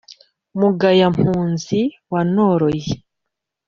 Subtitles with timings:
[0.59, 2.83] mugaya-mpunzi wa noroye,